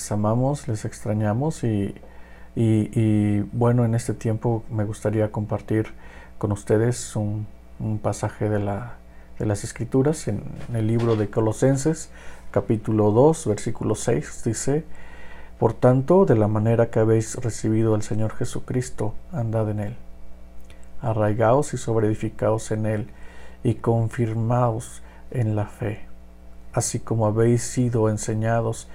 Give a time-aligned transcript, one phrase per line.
[0.00, 1.94] les amamos, les extrañamos y,
[2.56, 5.88] y, bueno, en este tiempo me gustaría compartir
[6.38, 7.46] con ustedes un,
[8.02, 8.94] pasaje de, la,
[9.38, 12.08] de, las Escrituras en, el libro de Colosenses,
[12.50, 14.84] capítulo 2, versículo 6, dice,
[15.58, 19.96] Por tanto, de la manera que habéis recibido al Señor Jesucristo, andad en él.
[21.02, 23.10] Arraigaos y sobreedificaos en él,
[23.62, 26.00] y confirmaos en la fe,
[26.72, 28.88] así como habéis sido enseñados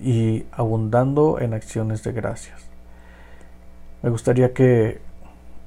[0.00, 2.60] y abundando en acciones de gracias.
[4.02, 5.00] Me gustaría que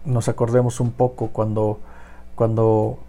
[0.05, 1.79] nos acordemos un poco cuando,
[2.35, 2.99] cuando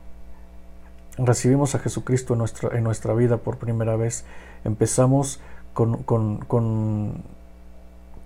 [1.16, 4.25] recibimos a Jesucristo en nuestra, en nuestra vida por primera vez,
[4.65, 5.41] empezamos
[5.73, 7.23] con, con, con,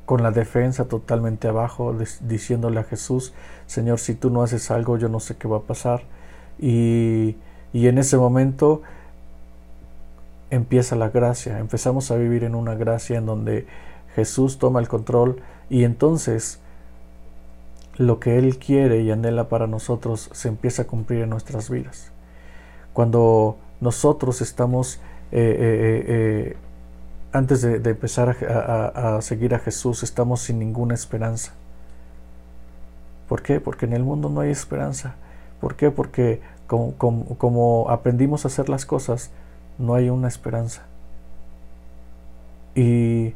[0.04, 3.32] con la defensa totalmente abajo, diciéndole a Jesús,
[3.66, 6.02] Señor, si tú no haces algo, yo no sé qué va a pasar.
[6.58, 7.36] Y,
[7.72, 8.82] y en ese momento
[10.50, 13.66] empieza la gracia, empezamos a vivir en una gracia en donde
[14.14, 16.60] Jesús toma el control y entonces
[17.98, 22.12] lo que Él quiere y anhela para nosotros se empieza a cumplir en nuestras vidas.
[22.92, 26.56] Cuando nosotros estamos, eh, eh, eh,
[27.32, 31.52] antes de, empezar a, seguir a Jesús, estamos sin ninguna esperanza.
[33.28, 33.60] ¿Por qué?
[33.60, 35.16] Porque en el mundo no hay esperanza.
[35.60, 35.90] ¿Por qué?
[35.90, 39.30] Porque como, como aprendimos a hacer las cosas,
[39.78, 40.82] no hay una esperanza.
[42.74, 43.34] Y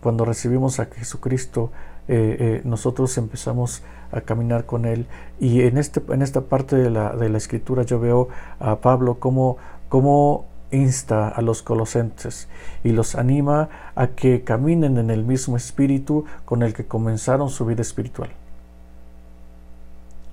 [0.00, 1.70] cuando recibimos a Jesucristo,
[2.06, 5.06] eh, eh, nosotros empezamos a caminar con Él.
[5.40, 8.28] Y en, este, en esta parte de la, de la escritura yo veo
[8.60, 12.46] a Pablo como, insta a los colosenses
[12.84, 17.64] y los anima a que caminen en el mismo espíritu con el que comenzaron su
[17.64, 18.30] vida espiritual.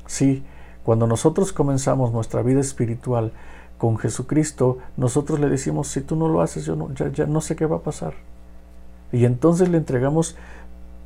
[0.07, 0.43] Sí,
[0.83, 3.31] cuando nosotros comenzamos nuestra vida espiritual,
[3.85, 7.55] con Jesucristo, nosotros le decimos, si tú no lo haces, yo no, ya, no sé
[7.55, 8.15] qué va a pasar.
[9.11, 10.35] Y entonces le entregamos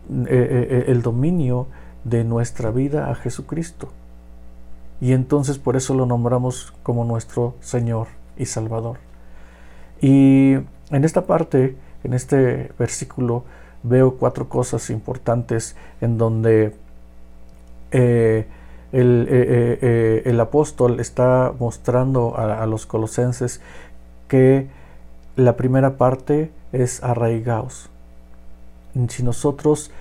[0.10, 1.68] eh, eh, eh, el dominio
[2.06, 3.90] de nuestra vida a Jesucristo.
[5.02, 8.08] Y entonces por eso lo nombramos como nuestro Señor
[8.38, 9.00] y Salvador.
[10.00, 11.76] Y en esta parte,
[12.06, 13.44] en este versículo,
[13.84, 16.78] veo cuatro cosas importantes en donde
[18.92, 23.62] el, eh, eh, eh, el apóstol está mostrando a, los colosenses
[24.28, 24.68] que
[25.36, 27.90] la primera parte es arraigados.
[29.08, 29.92] Si nosotros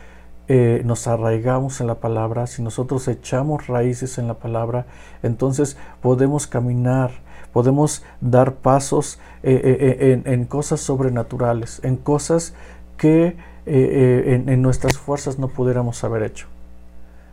[0.48, 4.86] nos arraigamos en la palabra, si nosotros echamos raíces en la palabra,
[5.22, 7.10] entonces podemos caminar,
[7.52, 12.54] podemos dar pasos en, cosas sobrenaturales, en cosas
[12.96, 16.46] que en nuestras fuerzas no pudiéramos haber hecho.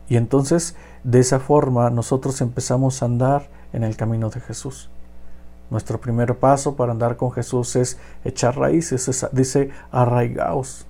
[0.08, 4.90] Y entonces de esa forma nosotros empezamos a andar en el camino de Jesús.
[5.70, 10.86] Nuestro primer paso para andar con Jesús es echar raíces, dice arraigaos,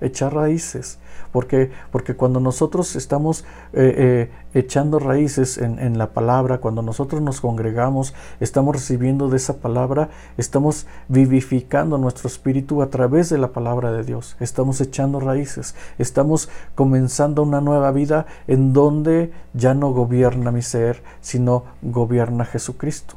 [0.00, 0.98] echar raíces.
[1.32, 3.44] Porque, porque cuando nosotros estamos
[3.74, 9.58] eh, eh, echando raíces en, la palabra, cuando nosotros nos congregamos, estamos recibiendo de esa
[9.58, 10.08] palabra,
[10.38, 14.36] estamos vivificando nuestro espíritu a través de la palabra de Dios.
[14.40, 21.02] Estamos echando raíces, estamos comenzando una nueva vida en donde ya no gobierna mi ser,
[21.20, 23.16] sino gobierna Jesucristo.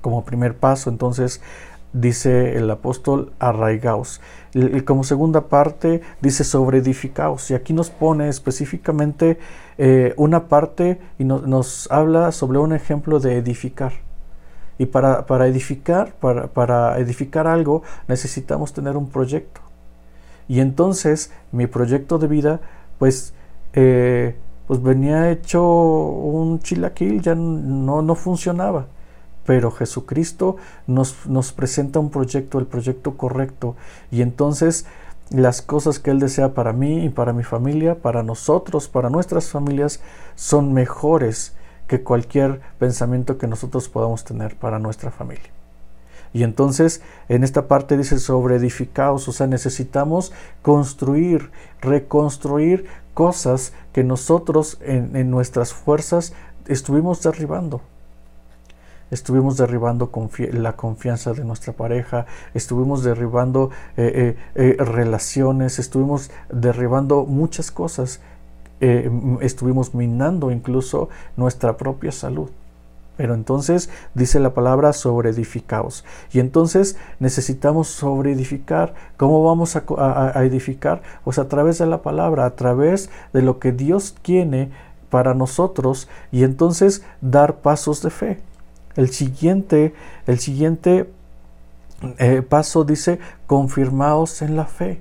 [0.00, 1.40] Como primer paso, entonces,
[1.92, 4.20] dice el apóstol, arraigaos.
[4.54, 7.50] Y como segunda parte dice sobre edificaos.
[7.50, 9.38] Y aquí nos pone específicamente
[9.78, 13.92] eh, una parte y nos habla sobre un ejemplo de edificar.
[14.78, 19.60] Y para, para edificar, para, para, edificar algo, necesitamos tener un proyecto.
[20.48, 22.60] Y entonces mi proyecto de vida,
[22.98, 23.32] pues,
[23.74, 24.34] eh,
[24.66, 28.86] pues venía hecho un chilaquil, ya no, no funcionaba
[29.44, 33.76] pero Jesucristo nos, nos, presenta un proyecto, el proyecto correcto,
[34.10, 34.86] y entonces
[35.30, 39.48] las cosas que Él desea para mí y para mi familia, para nosotros, para nuestras
[39.48, 40.00] familias,
[40.34, 41.54] son mejores
[41.86, 45.50] que cualquier pensamiento que nosotros podamos tener para nuestra familia.
[46.34, 50.32] Y entonces en esta parte dice sobre edificados, o sea, necesitamos
[50.62, 51.50] construir,
[51.80, 56.32] reconstruir cosas que nosotros en, en nuestras fuerzas
[56.66, 57.82] estuvimos derribando
[59.12, 60.10] estuvimos derribando
[60.52, 68.20] la confianza de nuestra pareja, estuvimos derribando eh, eh, eh, relaciones, estuvimos derribando muchas cosas,
[69.40, 72.50] estuvimos minando incluso nuestra propia salud.
[73.16, 76.04] Pero entonces dice la palabra sobre edificaos.
[76.32, 78.94] Y entonces necesitamos sobre edificar.
[79.16, 79.84] ¿Cómo vamos a,
[80.34, 81.02] a, edificar?
[81.22, 84.72] Pues a través de la palabra, a través de lo que Dios tiene
[85.10, 88.38] para nosotros y entonces dar pasos de fe.
[88.96, 89.94] El siguiente,
[90.26, 91.08] el siguiente
[92.18, 95.00] eh, paso dice, confirmaos en la fe.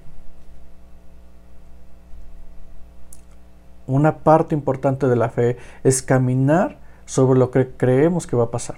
[3.88, 8.51] Una parte importante de la fe es caminar sobre lo que creemos que va a
[8.51, 8.77] pasar.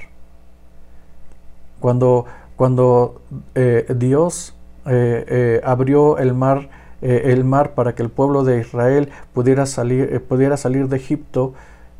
[1.79, 2.25] Cuando,
[2.55, 3.21] cuando
[3.53, 4.55] eh, Dios
[4.85, 6.69] eh, abrió el mar,
[7.01, 11.53] el mar para que el pueblo de Israel pudiera salir, pudiera salir de Egipto,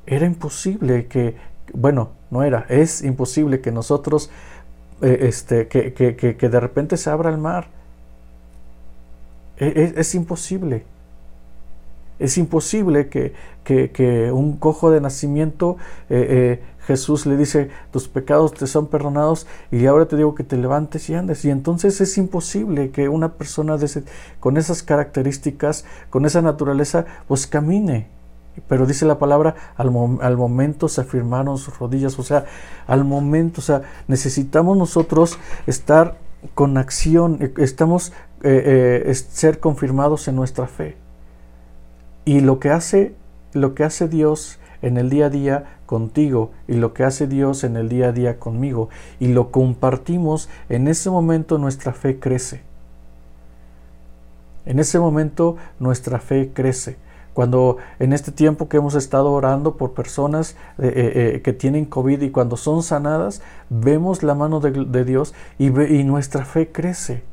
[0.06, 1.36] era imposible que,
[1.74, 4.30] bueno, no era, es imposible que nosotros
[5.04, 7.68] eh, este, que, que, que, de repente se abra el mar.
[9.58, 10.86] E, e, es, imposible.
[12.20, 13.34] Es imposible que,
[13.64, 15.76] que, un cojo de nacimiento,
[16.10, 20.46] eh, eh, Jesús le dice, tus pecados te son perdonados y ahora te digo que
[20.46, 21.44] te levantes y andes.
[21.44, 24.04] Y entonces es imposible que una persona de ese,
[24.40, 28.08] con esas características, con esa naturaleza, pues camine.
[28.68, 32.46] Pero dice la palabra, al, momento se afirmaron sus rodillas, o sea,
[32.86, 36.18] al momento, o sea, necesitamos nosotros estar
[36.54, 38.14] con acción, eh, estamos
[38.44, 40.98] eh, eh, ser confirmados en nuestra fe.
[42.26, 43.16] Y lo que hace,
[43.54, 47.64] lo que hace Dios en el día a día contigo y lo que hace Dios
[47.64, 48.90] en el día a día conmigo
[49.20, 52.62] y lo compartimos, en ese momento nuestra fe crece.
[54.66, 56.98] En ese momento nuestra fe crece.
[57.34, 61.86] Cuando en este tiempo que hemos estado orando por personas eh, eh, eh, que tienen
[61.86, 67.24] COVID y cuando son sanadas, vemos la mano de, Dios y, nuestra fe crece.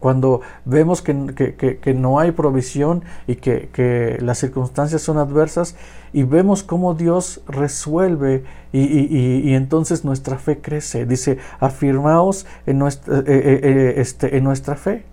[0.00, 5.76] Cuando vemos que, no hay provisión y que, las circunstancias son adversas
[6.14, 11.04] y vemos cómo Dios resuelve y, entonces nuestra fe crece.
[11.04, 15.04] Dice, afirmaos en nuestra, este, en nuestra fe.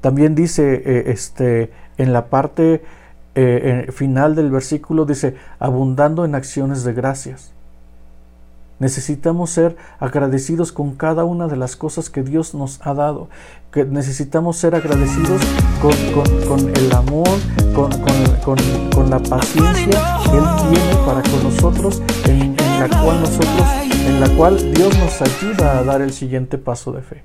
[0.00, 2.82] También dice este, en la parte
[3.34, 7.52] eh, final del versículo dice, abundando en acciones de gracias.
[8.78, 13.28] Necesitamos ser agradecidos con cada una de las cosas que Dios nos ha dado.
[13.70, 15.40] Que necesitamos ser agradecidos
[15.80, 17.28] con, el amor,
[17.74, 23.68] con, la paciencia que Él tiene para con nosotros, en, en, la cual nosotros,
[24.04, 27.22] en la cual Dios nos ayuda a dar el siguiente paso de fe.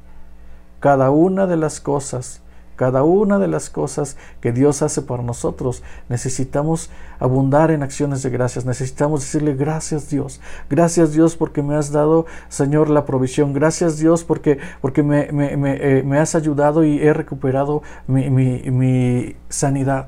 [0.80, 2.42] Cada una de las cosas
[2.78, 6.90] cada una de las cosas que Dios hace por nosotros, necesitamos
[7.20, 8.66] abundar en acciones de gracias.
[8.66, 10.40] Necesitamos decirle gracias Dios.
[10.70, 13.52] Gracias Dios porque me has dado, Señor, la provisión.
[13.52, 19.36] Gracias Dios porque, porque me, me, me, eh, has ayudado y he recuperado mi, mi
[19.50, 20.08] sanidad.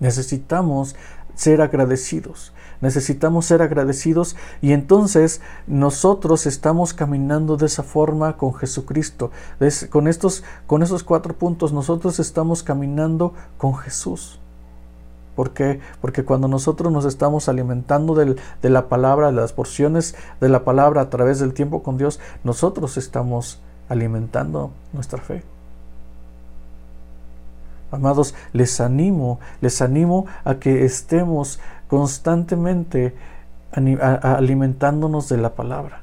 [0.00, 0.96] Necesitamos
[1.34, 2.52] ser agradecidos.
[2.80, 9.30] Necesitamos ser agradecidos y entonces nosotros estamos caminando de esa forma con Jesucristo.
[9.90, 14.38] con, estos, con esos cuatro puntos nosotros estamos caminando con Jesús.
[15.36, 15.80] ¿Por qué?
[16.00, 21.02] Porque cuando nosotros nos estamos alimentando de la palabra, de las porciones de la palabra
[21.02, 25.42] a través del tiempo con Dios, nosotros estamos alimentando nuestra fe.
[27.90, 33.14] Amados, les animo, les animo a que estemos constantemente
[33.72, 36.02] alimentándonos de la palabra.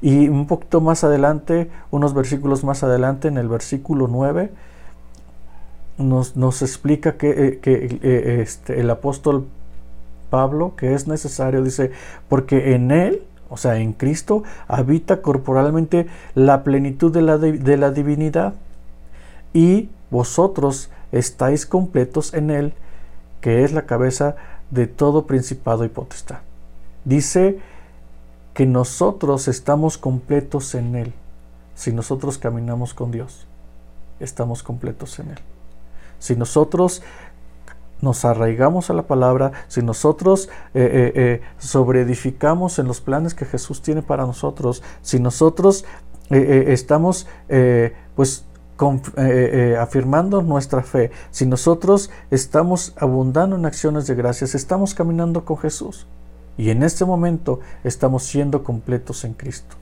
[0.00, 4.50] Y un poquito más adelante, unos versículos más adelante, en el versículo 9,
[5.98, 9.46] nos, nos explica que, eh, que eh, este, el apóstol
[10.30, 11.92] Pablo, que es necesario, dice,
[12.28, 17.90] porque en él, o sea, en Cristo, habita corporalmente la plenitud de la, de la
[17.90, 18.54] divinidad.
[19.52, 22.74] Y vosotros estáis completos en Él,
[23.40, 24.36] que es la cabeza
[24.70, 26.38] de todo principado y potestad.
[27.04, 27.60] Dice
[28.54, 31.12] que nosotros estamos completos en Él.
[31.74, 33.46] Si nosotros caminamos con Dios,
[34.20, 35.38] estamos completos en Él.
[36.18, 37.02] Si nosotros
[38.00, 43.44] nos arraigamos a la palabra, si nosotros eh, eh, eh, sobreedificamos en los planes que
[43.44, 45.84] Jesús tiene para nosotros, si nosotros
[46.30, 47.26] estamos
[48.16, 48.46] pues
[48.80, 55.44] eh, eh, afirmando nuestra fe, si nosotros estamos abundando en acciones de gracias, estamos caminando
[55.44, 56.06] con Jesús.
[56.56, 59.76] Y en este momento estamos siendo completos en Cristo.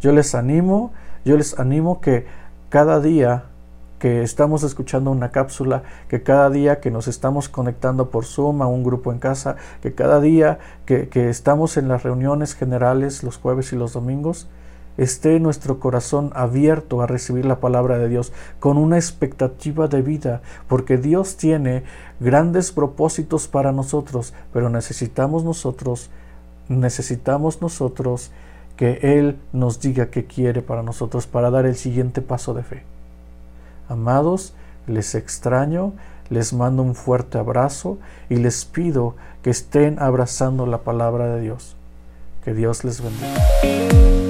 [0.00, 0.92] Yo les animo,
[1.24, 2.26] yo les animo que
[2.68, 3.44] cada día
[4.00, 8.66] que estamos escuchando una cápsula, que cada día que nos estamos conectando por Zoom a
[8.66, 13.36] un grupo en casa, que cada día que, que estamos en las reuniones generales los
[13.36, 14.48] jueves y los domingos,
[15.00, 20.42] esté nuestro corazón abierto a recibir la palabra de Dios con una expectativa de vida,
[20.68, 21.84] porque Dios tiene
[22.20, 26.10] grandes propósitos para nosotros, pero necesitamos nosotros,
[26.68, 28.30] necesitamos nosotros
[28.76, 32.82] que Él nos diga qué quiere para nosotros para dar el siguiente paso de fe.
[33.88, 34.52] Amados,
[34.86, 35.94] les extraño,
[36.28, 37.96] les mando un fuerte abrazo
[38.28, 41.74] y les pido que estén abrazando la palabra de Dios.
[42.44, 44.29] Que Dios les bendiga.